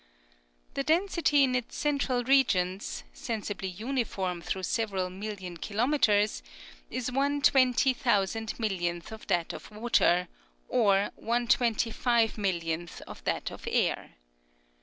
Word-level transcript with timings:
The 0.73 0.81
density 0.83 1.43
in 1.43 1.53
its 1.53 1.75
central 1.75 2.23
regions, 2.23 3.03
sensibly 3.13 3.67
uniform 3.67 4.41
through 4.41 4.63
several 4.63 5.11
million 5.11 5.57
kilometres, 5.57 6.41
is 6.89 7.11
one 7.11 7.39
twenty 7.39 7.93
thousand 7.93 8.59
millionth 8.59 9.11
of 9.11 9.27
that 9.27 9.53
of 9.53 9.69
water; 9.69 10.27
or 10.67 11.11
one 11.15 11.45
twenty 11.47 11.91
five 11.91 12.35
millionth 12.35 13.01
of 13.01 13.23
that 13.25 13.51
of 13.51 13.67
air. 13.69 14.15